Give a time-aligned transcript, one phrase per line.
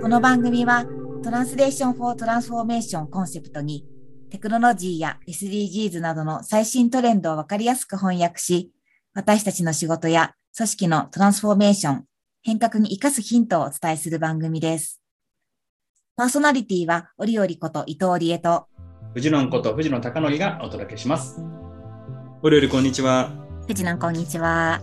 [0.00, 0.86] この番組は、
[1.24, 3.84] Translation for Transformation コンセプトに、
[4.30, 8.70] テクノロジーや SDGs などの最新トレンドをわかりやすく翻訳し、
[9.14, 12.04] 私たちの仕事や組織のトランスフォーメーション、
[12.42, 15.00] 変革に活かすヒントをお伝えする番組です。
[16.20, 18.66] パーソナリティは、折々こと伊藤理恵と、
[19.14, 21.42] 藤野こと藤野貴則がお届けします。
[22.42, 23.32] お料理こんにちは。
[23.66, 24.82] 藤南こんにちは。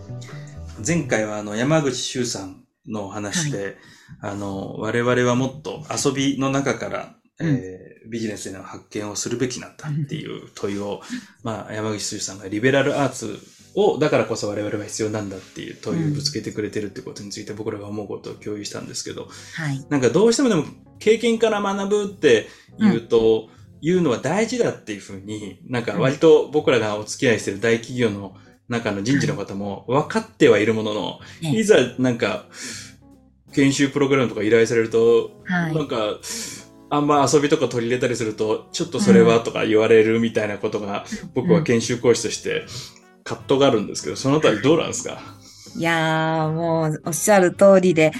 [0.84, 3.76] 前回はあの山口周さんのお話で、
[4.20, 11.02] あの我々はもっと遊びの中から、うんえービジネスでの発見をするべきなんだっていう問いを、
[11.42, 13.38] まあ、山口周さんがリベラルアーツ
[13.74, 19.84] をだからこそ我々は必要なんだっていう問いをぶつけてくれてるってことについて僕らが思うことを共有したんですけど、はい。
[19.90, 20.64] なんかどうしてもでも
[20.98, 22.48] 経験から学ぶって
[22.78, 23.48] 言うと、
[23.80, 28.34] 言うのは大事だっていうふうに、なんか割と僕らがお付き合いしてる大企業の
[28.68, 32.46] 中の人事の方も分かってはいるものの、ねいざなんか
[33.54, 35.74] 研修プログラムとか依頼されると、はい。
[35.74, 35.96] なんか
[36.90, 42.64] あんま遊びとか取り入れたりすると、ちょっとそれはとか言われるみたいなことが、僕は研修講師として
[43.24, 45.18] 葛藤があるんですけど、そのあたりどうなんですか？
[45.76, 48.12] いやー、もうおっしゃる通りで、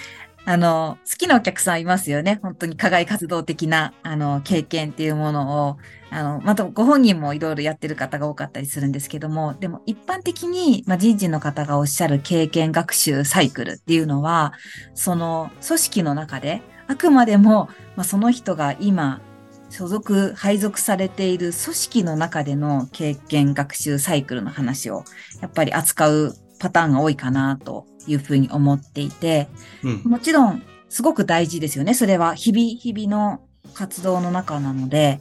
[0.48, 2.40] あの、好きなお客さんいますよね。
[2.42, 5.76] 本当に課外活動的な、あの、経験っていうものを、
[6.08, 14.54] あの、またご本人もいろいろやってる方が多かったりするんですけども、でも一般的に、まあ、人事の方がおっしゃる経験学習サイクルっていうのは、
[14.94, 19.20] その組織の中で、あくまでも、まあ、その人が今、
[19.68, 25.04] 所属、配属されている組織の中での経験学習サイクルの話を、
[25.42, 29.48] やっぱり扱うパターンが多いかなというふうに思っていて、
[29.82, 30.02] うん。
[30.04, 31.94] もちろんすごく大事ですよね。
[31.94, 33.40] それは日々日々の
[33.74, 35.20] 活動の中なので、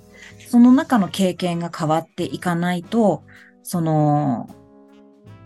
[0.50, 3.24] その中の経験が変わっていかないと、
[3.64, 4.50] その、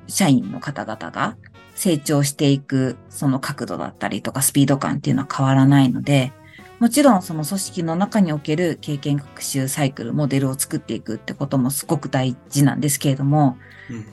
[0.08, 1.38] 社員の方々が
[1.74, 6.34] 成長していくその角度だったりとかスピード感っていうのは変わらないので、
[6.80, 13.58] もちろんその組織の中における経験学習サイクル、モデルを作っていくってこともすごく大事なんですけれども、
[13.90, 14.06] うん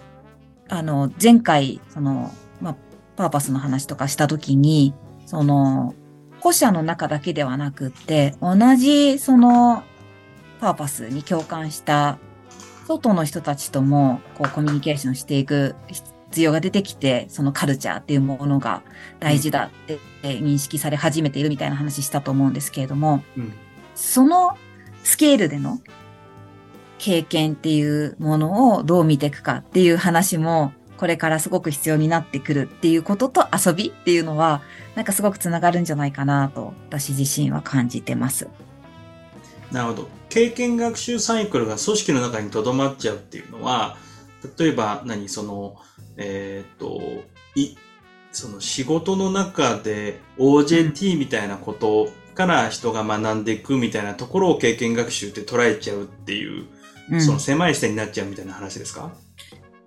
[0.68, 2.32] あの、前回、その、まあ、
[3.18, 4.94] パーパスの話とかしたときに、
[5.26, 5.92] その、
[6.40, 9.82] 個社の中だけではなくって、同じ、その、
[10.60, 12.18] パーパスに共感した、
[12.86, 18.82] 外の人たちとも、こう、コミュニケーションしていく必要が出てきて、そのカルチャーっていうものが
[19.18, 23.52] 大事だって認識され始めているみたいな話したと思うんですけれども、うん。
[23.96, 24.56] その
[25.02, 25.80] スケールでの
[26.98, 34.60] 経験っていうものをどう見ていくかっていう話も、これからすごく必要になってくるっていうことと遊びっていうのは、
[34.94, 38.48] なんかすごくつながるんじゃないかなと、私自身は感じてます。
[39.72, 40.08] なるほど。
[40.28, 43.96] 経験学習サイクルが組織の中に留まっちゃうっていうのは、
[44.58, 45.76] 例えば何、その、
[46.16, 47.00] えーっと、
[47.54, 47.76] い、
[48.32, 56.66] その仕事の中で OJT みたいなことから人が学んでいくみたいなところを経験学習って捉えちゃうっていう、
[57.10, 59.10] うんその狭い視点になっちゃうみたいな話ですか？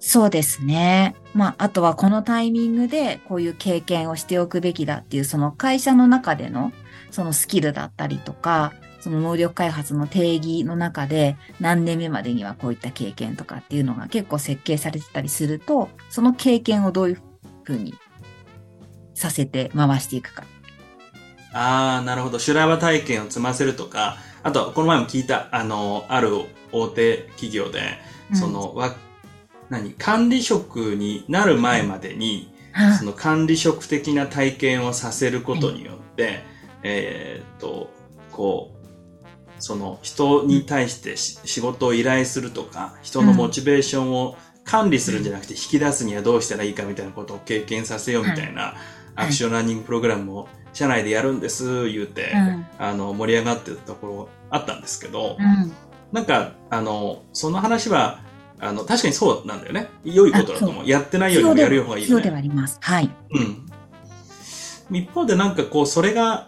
[0.03, 1.15] そうですね。
[1.35, 6.73] まあ、あとはこのタイミングでこういう経験をしておくべきだっていう、その会社の中での
[7.11, 17.21] そのスキルだったりとか、その能力開発の定義の中で何年目までにはこういった経験とかっていうのが結構設計されてたりすると、その経験をどういう
[17.63, 17.93] ふうに
[19.13, 20.45] させて回していくか。
[21.53, 22.39] ああ、なるほど。
[22.39, 26.29] 修羅場体験を積ませるとか、あと、この前も聞いた、あの、ある
[26.71, 27.99] 大手企業で、
[28.33, 28.95] その、わ、
[29.71, 36.43] 何、管理職になる前までに、はその管理職的な体験をさせることによって、
[36.83, 37.89] えーっと、
[38.31, 38.81] こう、
[39.59, 48.75] その人に対してし仕事を依頼するとか、人のモチベーションを管理するんじゃなくて引き出すにはどうしたらいいかみたいなことを経験させようみたいな
[49.15, 52.65] アクションラーニングプログラムを社内でやるんです、言うて、うん。
[52.77, 55.71] あの、盛り上がってたところあったんですけど、うん。
[56.11, 58.19] なんか、あの、その話は、
[58.61, 59.89] あの、確かにそうなんだよね。
[60.05, 60.87] 良いことだと思う。
[60.87, 62.39] やってないよりもやる方がいいよ必要ではね。
[62.39, 62.77] あります。
[62.79, 63.09] はい。
[63.31, 64.97] うん。
[64.97, 66.47] 一方でなんかこう、それが、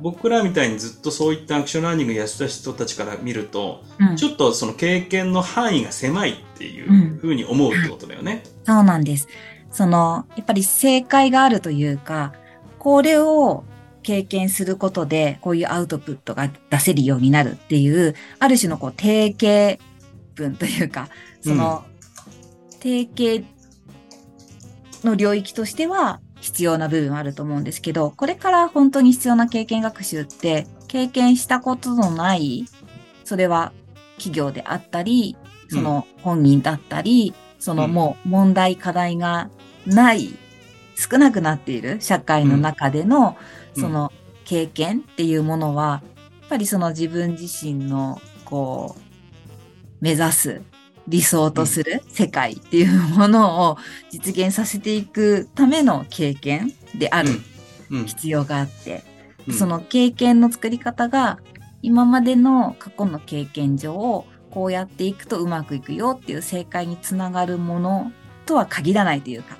[0.00, 8.42] 僕らみたいにずっとそういったアクションラーニングやってた人たちから見ると、うんちょっとその経験の範囲が狭いっていうふうに思うってことだよね。
[8.64, 9.28] そうなんです。
[9.70, 12.32] その、やっぱり正解があるというか、
[12.78, 13.64] これを
[14.02, 19.82] 経験することで、こういうアウトプットが出せるようになるっていう、ある種のこう定型
[20.34, 21.08] 文というか、
[21.40, 21.84] その、
[22.80, 23.46] 定型
[25.04, 32.66] の領域としては必要な部分はあると思うんですけど、これから本当に必要な経験学習って、経験したことのない
[33.24, 33.72] それは
[34.16, 35.36] 企業であったり、
[35.68, 39.50] その本人だったり、そのもう問題課題が
[39.86, 40.34] ない、
[40.96, 43.36] 少なくなっている社会の中での、
[43.74, 43.82] うん。
[43.82, 44.12] その
[44.44, 46.02] 経験っていうものは、
[46.42, 49.13] やっぱりその自分自身の、こう、
[50.00, 50.62] 目指す、
[51.06, 53.76] 理想とする世界っていうものを
[54.10, 57.30] 実現させていくための経験である。
[58.06, 59.14] 必要があって、うん
[59.52, 61.38] その経験の作り方が
[61.82, 68.12] 今までの過去の経験上こうやっていくとうまくいくよっていう正解につながるもの
[68.46, 69.58] とは限らないというか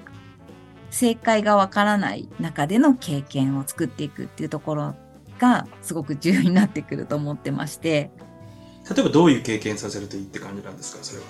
[0.89, 4.95] 正解がわからない中での経験を作っていくっていうところ
[5.39, 8.11] がすごく重要になってくると思ってまして
[8.91, 11.27] 例えばどういう経験させるといいって感じなんですか、それは。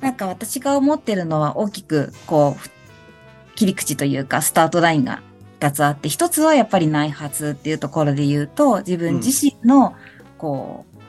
[0.00, 5.22] なんか私が思ってるのは大きくこう切り口というかスタートラインが
[5.60, 9.94] 2つあって一つはやっぱり内発っていうところで言うと自分自身の
[10.38, 11.00] こう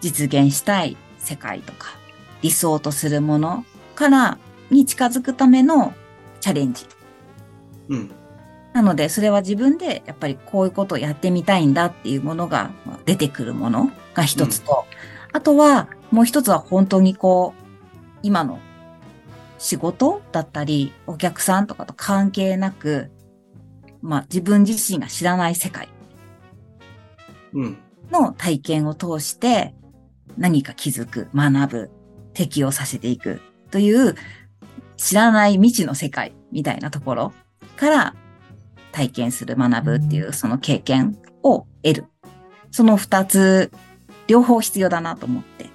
[0.00, 1.88] 実現したい世界とか
[2.42, 3.64] 理想とするもの
[3.96, 4.38] から
[4.70, 5.94] に近づくための
[6.40, 6.86] チャレンジ。
[7.88, 8.10] うん。
[8.72, 14.86] なのでそれは自分でやっぱりこういうことをやってみたいんだっていうものがまあ出てくるものが一つと、
[15.32, 18.58] あとはもう一つは本当にこう今の
[19.58, 23.10] 仕事だったりお客さんとかと関係なく、
[24.00, 25.88] まあ自分自身が知らない世界
[27.52, 27.78] うん。
[28.10, 29.74] の体験を通して
[30.36, 31.90] 何か気づく、学ぶ、
[32.32, 33.40] 適応させていく
[33.70, 34.16] という
[34.96, 37.32] 知らない未知の世界みたいなところ
[37.76, 38.14] から
[38.92, 42.04] 体験する、学ぶっていうその経験を得る。
[42.70, 43.70] その二つ、
[44.26, 45.68] 両方必要だなと思って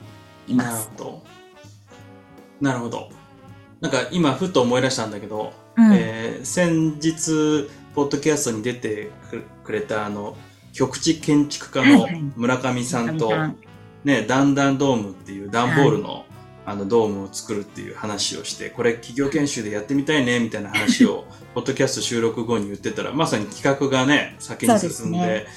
[0.47, 0.89] いなます。
[0.97, 1.23] るほど。
[2.61, 3.09] なるほど。
[3.81, 10.35] なんか今ふと思い出したんだけど、うんえー先日、ポッドキャストに出てくくれたあの、
[10.73, 13.31] 局地建築家のはいはい村上さんと、
[14.03, 16.25] ね、ダンダンドームっていう段ボールの、
[16.65, 21.25] あのドームを作るっていう話をして、これ企業研修でやってみたいねみたいな話を、
[21.55, 25.47] ポッドキャスト収録後に言ってたら、まさに企画がね、先に進んで、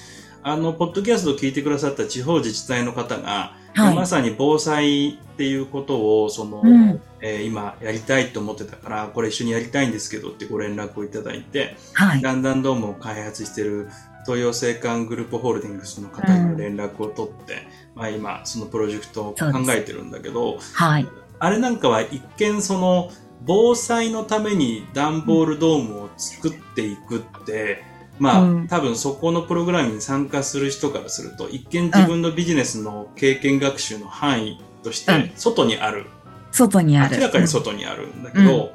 [0.45, 12.23] あの、ポッドキャストを聞いてくださった地方自治体の方が、はいまさに防災っていうことを、その、うんえー今やりたいと思ってたから、これ一緒にやりたいんですけどってご連絡をいただいて、はい。
[12.23, 13.89] ランダンドームを開発している
[14.27, 17.63] 東洋青函グループホールディングスの方にも連絡を取って、
[17.95, 21.09] まあ今そのプロジェクトを考えてるんだけど、はい。
[21.39, 23.11] あれなんかは一見その
[23.45, 27.83] 防災のために段ボールドームを作っていくって、
[28.19, 36.07] まあ、うん多分そこのプログラムに参加する人からすると一見自分のビジネスの経験学習の範囲としうんて外にある
[36.53, 37.17] 外にある。
[37.17, 38.73] 明らかに外にあるんだけど、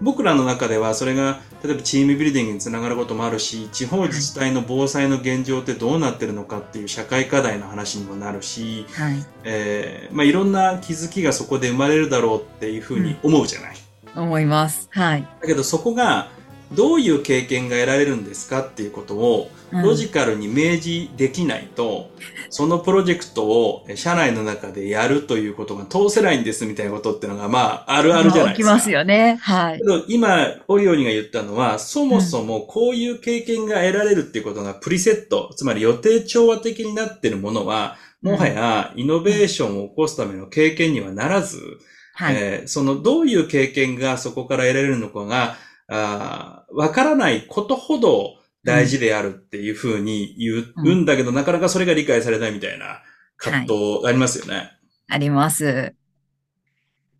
[0.00, 9.26] 僕らの中ではそれが例えばチームビルディングにつながることもあるし地方自治体の防災の現状ってどうなってるのかっていう社会課題の話にもなるし、はい。
[9.44, 13.76] えーまあ、いろんな気づきがそこで生まれるだろうっていうふうに思うじゃない。
[14.16, 14.88] 思います。
[14.90, 15.28] はい。
[15.40, 16.30] だけどそこが
[16.72, 22.10] どういう経験が得られるんですかっていうことをうんロジカルに明示できないと、
[22.48, 28.62] そのプロジェクトをえ社内の中でやるということが通せないんですみたいなことっていうのがまああるあるじゃないですか。
[28.62, 29.38] 起きますよね。
[29.40, 41.58] はい今、オリオリが言ったのは、そもそもこういう経験が得られるっていうことがプリセット、つまり予定調和的になっているものは、もはやイノベーションを起こすための経験にはならず、
[42.14, 42.36] はい。
[42.36, 45.56] えーそのどういう経験がそこから得られるのかが、
[45.90, 53.02] あーわからないことほど大事であるっていうふうに言うんだけど、なかなかそれが理解されないみたいな
[53.36, 54.70] 葛藤ありますよね。
[55.08, 55.94] あります。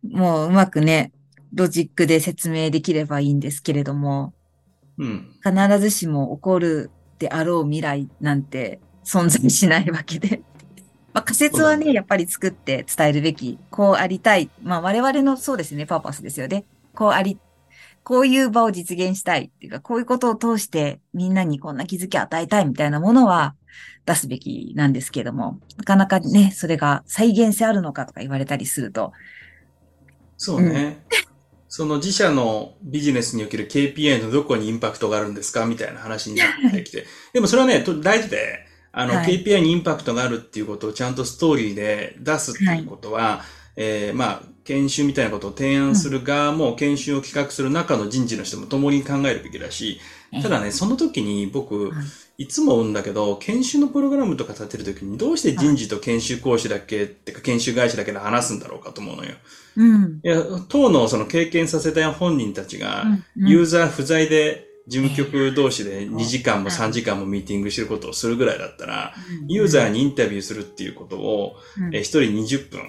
[0.03, 1.11] もううまくね、
[1.53, 4.33] ロジックで説明できればいいんですけれども、
[4.97, 5.27] うん。
[5.43, 10.41] 必ずしも起こるであろう未来なんて存在しないわけで。
[11.13, 13.59] まあ、仮説はね、やっぱり作って伝えるべき。
[13.69, 14.49] こうありたい。
[14.63, 16.63] まあ、我々のそうですね、パーパスですよね。
[16.93, 17.37] こうあり、
[18.03, 23.55] こういう場を実現したいっていうか、こういうことを通してみんなにこんな気づきを与えたいみたいなものは
[24.05, 29.13] 出すべきなんですけども、なかなかね、それが再現性あるのかとか言われたりすると、
[30.37, 31.05] そうね。
[31.69, 37.05] その自社のビジネスにおける KPI のどこにインパクトがあるんですかみたいな話になってきて。
[37.31, 39.41] でもそれはね、と大事で、あの、はい。
[39.41, 43.43] KPI にインパクトがあるっていうことをちゃんとストーリーで出すっていうことは、
[43.75, 49.99] えーまあ、研修みたいなことを提案する側も、研修を企画する中の人事の人も共に考えるべきだし、
[50.41, 52.05] ただね、その時に僕、はい。
[52.43, 59.33] いつも思うんだけど、研修のプログラムとか立てる時にどうして人事と研修講師だけ、ってか研修会社だけで話すんだろうかと思うのよ。
[59.75, 60.21] うん。
[60.23, 63.03] いや、当のその経験させた本人たちが、
[63.37, 69.13] うんユーザー不在で事務局同士で2時間も3時間もミーティングしてることをするぐらいだったら、
[69.47, 71.95] ユーザーにインタビューするっていうことを、うん。
[71.95, 72.21] えー1人
[72.57, 72.81] 20分、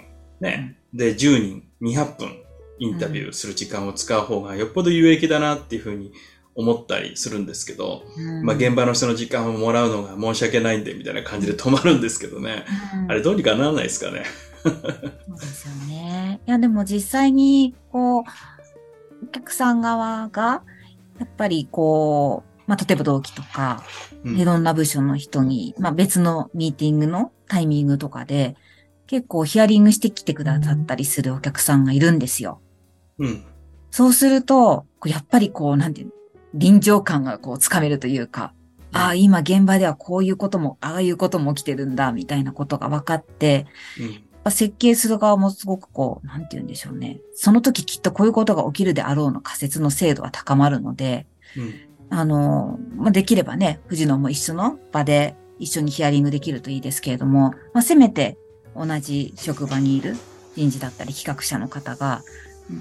[0.43, 2.37] ね、で、10人200分
[2.79, 6.13] インタビューする時間を使う方がよっぽど有益だなっていうふうに
[6.55, 12.65] 思ったりするんですけど、うんまあ現場の人の時間をもらうのが申し訳ないんでみたいな感じで止まるんですけどね。
[13.05, 14.25] うんあれどうにかならないですかね。
[14.63, 16.41] そうですよね。
[16.47, 18.23] いや、でも実際に、こう、
[19.25, 20.63] お客さん側が、
[21.19, 23.85] やっぱりこう、まあ、例えば同期とか、
[24.25, 28.57] うんいろんな部署の人に、まあ、別のミーティングのタイミングとかで、
[29.13, 32.63] 結構ヒアリングしてきてくださったりするお客さんがいるんですよ。
[33.19, 33.45] うん。
[33.91, 36.13] そうすると、こうやっぱりこう、なんていうの、
[36.55, 38.55] 臨場感がこう、つかめるというか、
[38.91, 43.67] ああ、今現場ではこういうことも、ああいうことも起きてるんだ、みたいなことが分かって、
[44.47, 44.51] うん。
[44.51, 47.21] 設計する側もすごくこう、なんて言うんでしょうね。
[47.35, 51.75] その時きっとこういうことが起きるであろうの仮説の精度は高まるので、うん。
[52.09, 58.39] あの、まあ、できればね、藤野も一緒の場で一緒にヒアリングできるといいですけれども、まあ、せめて
[58.77, 60.17] 同じ職場にいる
[60.57, 62.23] 人事だったり企画者の方が、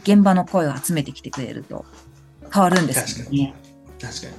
[0.04, 1.86] 現場の声を集めてきてくれると
[2.54, 3.54] 変わるんですよね。
[4.00, 4.34] 確かに。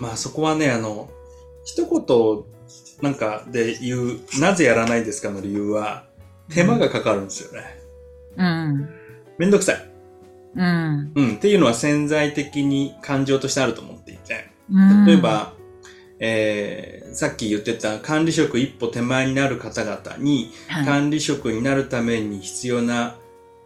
[0.00, 1.08] まあそこはね、あの、
[1.64, 2.44] 一言
[3.02, 6.06] なんかで言う、なぜやらないですかの理由は、
[6.50, 7.78] 手間がかかるんですよね。
[8.36, 8.88] うん。
[9.38, 9.90] めんどくさい。
[10.56, 11.12] うん。
[11.14, 11.34] うん。
[11.36, 14.48] っていうのは潜在的に感情としてあると思っていて。
[14.70, 15.52] うん例え、ば、
[16.20, 23.16] えー、さっき言ってた管理職一歩手前になる方々に、はい、管理職になるために必要な、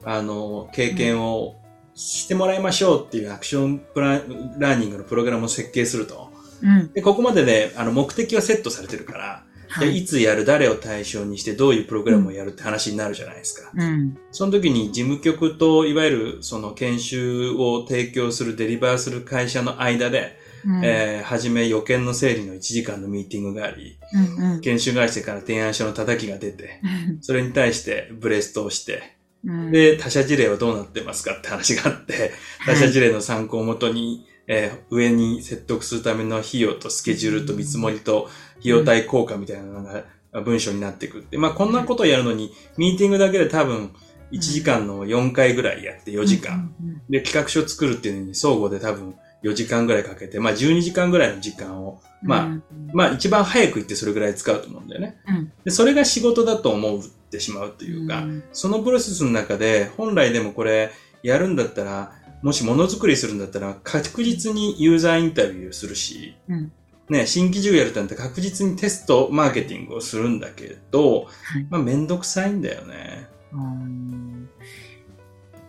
[0.05, 1.57] あの、経験を
[1.95, 6.31] してもらいましょうっていうアクションプランラーニングのプログラムを設計すると。
[6.63, 6.93] うん。
[6.93, 9.89] で、ここまでで、あの、目的はセットされてるから、はい。
[9.89, 13.71] でいつやる、誰を対象にして、どういうプログラムをやるって話になるじゃないですか。
[13.75, 14.19] うん。
[14.31, 20.85] その時に事務局と、いわゆるその研修を提供する、デリバーする会社の間で、うん。
[20.85, 23.99] えー、はじめ予見の整理の1時間のミーティングがあり、
[24.39, 24.55] うん。
[24.55, 24.61] うん。
[24.61, 26.81] 研修会社から提案書の叩きが出て、
[27.21, 32.33] それに対してブレストをして、うん、で、他社事例はどうなってますかって話があって、
[32.65, 38.29] 他社事例の参考をもとに、えー上に説得するための費用とスケジュールと見積もりと
[38.59, 40.05] 費用対効果みたいなのが
[40.43, 41.39] 文章になってくって。
[41.39, 43.95] まあこんなことをやるのに、ミーティングだけで多分
[44.33, 46.75] 1時間の4回ぐらいやって4時間。
[47.09, 52.63] で、企画書作るっていうのに相互で多分4時間ぐらいかけて、まあ12時間ぐらいの時間を、まあ、うん。
[52.93, 55.19] まあ一番早く行ってそれぐらい使うと思うんだよね。
[55.29, 55.53] うん。
[55.65, 58.43] で、それが仕事だと思ってしまうというか、ん。
[58.53, 60.91] そのプロセスの中で、本来でもこれ、
[61.23, 66.73] やるんだったら、もしものづくりするんだったら、確実にユーザーインタビューするし、うん。
[67.09, 71.67] ね、新規事業やるってなったら確実にテストマーケティングをするんだけど、はい。
[71.69, 73.29] まあめんどくさいんだよね。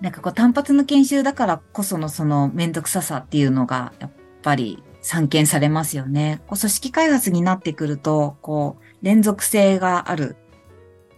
[0.04, 6.42] うんなんかこう単発の研修だからこそのそのめんどくささっていうのがやっぱり散見されますよね。
[6.48, 10.36] こう組織開発になってくると、こう連続性がある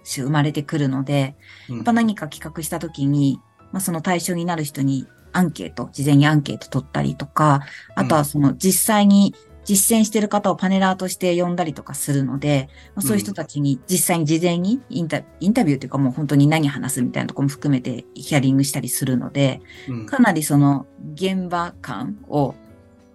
[0.03, 1.35] 種生まれてくるので、
[1.69, 3.39] うんやっぱ何か企画した時に、
[3.71, 7.61] まあ、その対象になる人にアンケート、事前にアンケート取ったりとか、
[7.95, 20.05] あとはその実際に実践してる方をパネラーとして呼んだりとかするので、まあ、そういう人たちに実際に事前にインタインタビューというかもう本当に何話すみたいなところも含めてヒアリングしたりするので、うん。
[20.05, 22.55] かなりその現場感を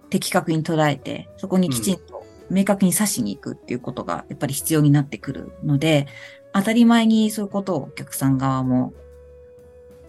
[0.09, 6.07] 的確に捉えて、そこにきちんと明確に刺しに行くっていうことがやっぱり必要になってくるので、
[6.53, 8.93] 当たり前にそういうことをお客さん側も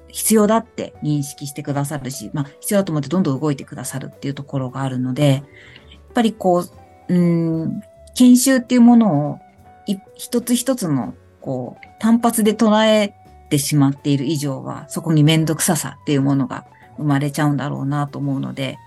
[0.09, 5.45] 必要だって認識してくださるし、まあ必要だと思ってどんどん動いてくださるっていうところがあるので、
[6.13, 6.65] ぱりこ
[7.09, 7.83] う、うん、
[8.15, 9.39] 研修っていうものを
[10.15, 13.15] 一つ一つのこう単発で捉え
[13.51, 16.65] てしまっている以上は、そこにめんどくささっていうものが
[16.97, 18.79] 生まれちゃうんだろうなと思うので、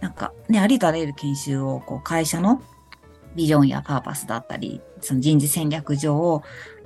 [0.00, 2.62] なんかね、ありとあらゆる研修をこう会社の
[3.34, 6.42] ビジョンやパーパスだったり、その人事戦略上を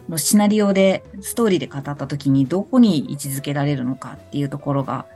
[0.09, 5.07] のシナリオで、ストーリーで語った時にどこに位置づけられるのかっていうところが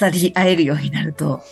[0.00, 1.42] 語り合えるようになると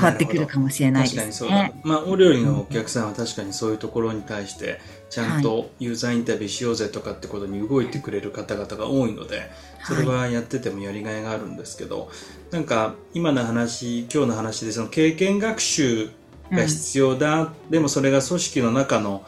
[0.00, 1.80] 変わってくるかもしれない確ですね。。
[1.84, 9.50] まあ、お料理のお客さんは確かにそういうところに対して、ちゃんとユーザーインタビューしようぜとかってことに動いてくれる方々が多いので、
[9.84, 12.10] それはやっててもやりがいがあるんですけど、
[12.50, 16.10] なんか今の話、今日の話でその経験学習
[16.50, 19.24] が必要だ、でもそれが組織の中の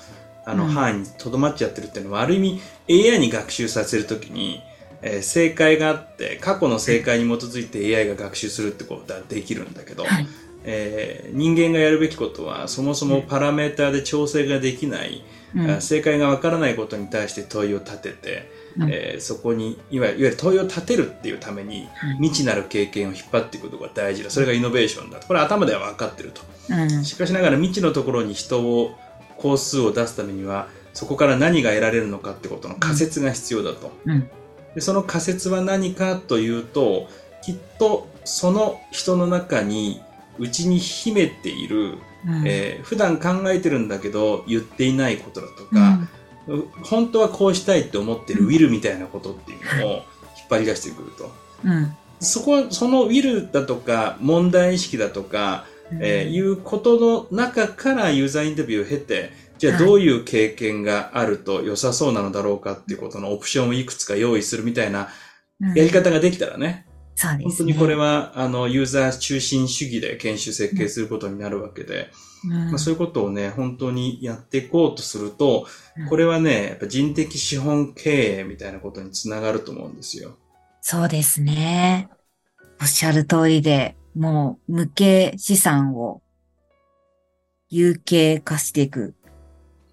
[0.46, 0.70] あのうん。
[0.70, 2.38] 範囲にとどまっちゃってるっていうのは、ある意
[2.88, 4.62] 味 AI に学習させるときに、
[5.02, 10.26] えー正解があって過去の正解に基づいて AI が学習するってことはできるんだけど、はい
[10.64, 15.22] えー人間がやるべきことはそもそもパラメーターで調整ができない、
[15.54, 15.70] うん。
[15.70, 18.90] あ正解がわからないことに対して問いを立てて、うん。
[18.90, 22.16] えーそこにいわゆる問いを立てるっていうためにはい。
[22.16, 24.30] 未知なる経験を引っ張っていくことが大事だ。
[24.30, 26.42] それがイノベーションだこれは頭では分かってると。
[26.68, 27.04] うん。
[27.04, 28.96] しかしながら未知のところに人を
[29.36, 34.28] 工数を出すためにはそこから何が得られるのかってことの仮説が必要だと、うん。
[34.74, 37.08] でその仮説は何かというと
[37.42, 40.00] きっとその人の中に
[40.40, 42.42] 内に秘めている、うん。
[42.46, 46.00] えー普段考えてるんだけど言っていないことだとか、
[46.82, 49.90] 本当はこうしたいって思ってるウィルみたいなことっていうのを
[50.36, 51.32] 引っ張り出してくると。
[51.64, 51.94] うん。
[52.18, 55.66] そこは、そのウィルだとか問題意識だとか、
[56.00, 59.86] えーいうことの中からユーザーインタビューを経て、じゃあはい。
[59.86, 65.08] どういう経験があると良さそうなのだろうかっていうことのオプションをいくつか用意するみたいな
[65.60, 65.74] うん。
[65.74, 66.86] やり方ができたらね、
[67.20, 67.44] そうですね。
[67.44, 72.10] 本当にこれはあのユーザー中心主義で研修設計することになるわけで、
[72.44, 75.66] うん、まあ、そういうことをね、本当にやっていこうとすると
[75.98, 80.38] うん、これはね、やっぱ人的資本経営みたいなことにつながると思うんですよ。
[80.80, 82.08] そうですね。
[82.80, 86.22] おっしゃる通りで、もう無形資産を
[87.68, 89.14] 有形化していく。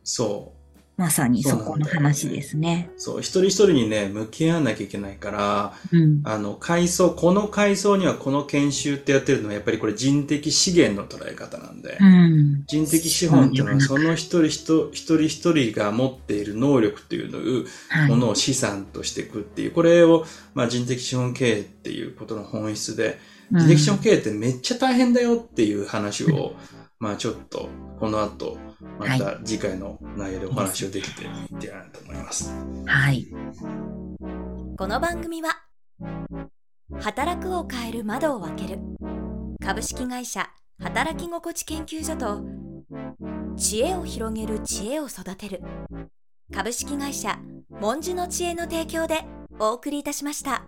[0.06, 0.57] そう。
[0.98, 2.90] まさにそこの話ですね。
[2.98, 6.22] そう、一人一人にね、向き合わなきゃいけないから、うん。
[6.24, 12.64] あの、階層、この階層にはこの研修ってやってるのは、やっぱりこれ人的資源の捉え方なんで、うん。
[12.66, 17.66] 人的資本っていうのは、そその一人一一人一人が持っている能力っていう
[18.10, 20.26] ものを資産としていくっていう、これを、
[20.56, 23.20] まあ、人的資本経営っていうことの本質で、
[23.52, 26.56] 人的資本経営ってめっちゃ大変だよっていう話を、
[27.00, 32.54] まあちょっと、この後、また次回の内容でお話をできていってやなと思います。
[32.86, 33.28] はい。
[34.78, 35.64] この番組は
[37.00, 38.80] 働くを変える窓を開ける
[39.64, 42.42] 株式会社働き心地研究所と
[43.56, 45.62] 知恵を広げる知恵を育てる
[46.54, 47.40] 株式会社
[47.82, 49.26] 文殊の知恵の提供で
[49.60, 50.68] お送りいたしました。